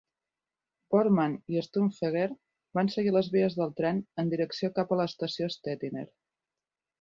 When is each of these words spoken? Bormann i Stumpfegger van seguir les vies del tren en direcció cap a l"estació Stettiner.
Bormann 0.93 1.35
i 1.55 1.59
Stumpfegger 1.67 2.23
van 2.79 2.89
seguir 2.95 3.13
les 3.17 3.29
vies 3.35 3.59
del 3.61 3.75
tren 3.81 4.01
en 4.25 4.33
direcció 4.33 4.71
cap 4.81 4.97
a 4.97 4.99
l"estació 4.99 5.51
Stettiner. 5.59 6.07